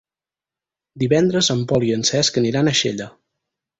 [1.03, 3.09] Divendres en Pol i en Cesc aniran a Xella.